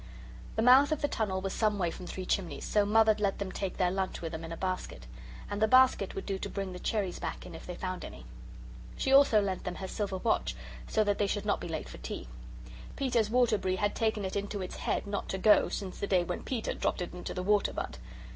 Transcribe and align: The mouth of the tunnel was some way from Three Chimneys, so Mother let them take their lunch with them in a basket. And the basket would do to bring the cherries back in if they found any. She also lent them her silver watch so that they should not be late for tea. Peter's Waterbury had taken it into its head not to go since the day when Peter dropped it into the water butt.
The 0.55 0.63
mouth 0.63 0.91
of 0.91 1.03
the 1.03 1.07
tunnel 1.07 1.41
was 1.41 1.53
some 1.53 1.77
way 1.77 1.91
from 1.91 2.07
Three 2.07 2.25
Chimneys, 2.25 2.65
so 2.65 2.87
Mother 2.87 3.15
let 3.19 3.37
them 3.37 3.51
take 3.51 3.77
their 3.77 3.91
lunch 3.91 4.19
with 4.19 4.31
them 4.31 4.43
in 4.43 4.51
a 4.51 4.57
basket. 4.57 5.05
And 5.47 5.61
the 5.61 5.67
basket 5.67 6.15
would 6.15 6.25
do 6.25 6.39
to 6.39 6.49
bring 6.49 6.73
the 6.73 6.79
cherries 6.79 7.19
back 7.19 7.45
in 7.45 7.53
if 7.53 7.67
they 7.67 7.75
found 7.75 8.03
any. 8.03 8.25
She 8.97 9.13
also 9.13 9.39
lent 9.39 9.63
them 9.63 9.75
her 9.75 9.87
silver 9.87 10.17
watch 10.17 10.55
so 10.87 11.03
that 11.03 11.19
they 11.19 11.27
should 11.27 11.45
not 11.45 11.59
be 11.61 11.67
late 11.67 11.87
for 11.87 11.99
tea. 11.99 12.27
Peter's 12.95 13.29
Waterbury 13.29 13.75
had 13.75 13.93
taken 13.93 14.25
it 14.25 14.35
into 14.35 14.59
its 14.63 14.77
head 14.77 15.05
not 15.05 15.29
to 15.29 15.37
go 15.37 15.69
since 15.69 15.99
the 15.99 16.07
day 16.07 16.23
when 16.23 16.41
Peter 16.41 16.73
dropped 16.73 17.03
it 17.03 17.13
into 17.13 17.35
the 17.35 17.43
water 17.43 17.71
butt. 17.71 17.99